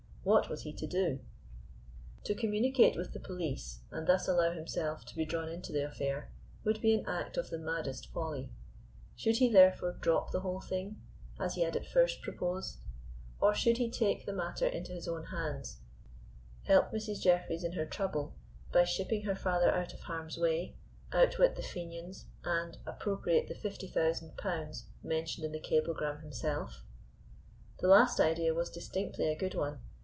[0.23, 1.19] What was he to do?
[2.25, 6.29] To communicate with the police and thus allow himself to be drawn into the affair,
[6.63, 8.51] would be an act of the maddest folly;
[9.15, 11.01] should he therefore drop the whole thing,
[11.39, 12.77] as he had at first proposed,
[13.41, 15.79] or should he take the matter into his own hands,
[16.65, 17.19] help Mrs.
[17.23, 18.35] Jeffreys in her trouble
[18.71, 20.75] by shipping her father out of harm's way,
[21.11, 26.83] outwit the Fenians, and appropriate the fifty thousand pounds mentioned in the cablegram himself?
[27.79, 29.79] The last idea was distinctly a good one.